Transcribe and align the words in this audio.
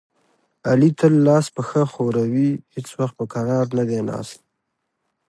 علي 0.69 0.89
تل 0.99 1.13
لاس 1.27 1.45
پښه 1.55 1.81
ښوروي، 1.91 2.49
هېڅ 2.73 2.87
وخت 2.99 3.15
په 3.19 3.25
کرار 3.33 3.65
نه 3.77 3.83
دی 3.89 3.99
ناست. 4.09 4.39